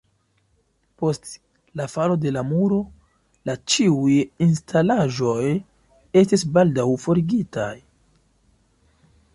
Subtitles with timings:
[1.01, 1.25] Post
[1.81, 2.79] "„la falo de la muro“"
[3.49, 5.45] la ĉiuj instalaĵoj
[6.25, 7.71] estis baldaŭ forigitaj.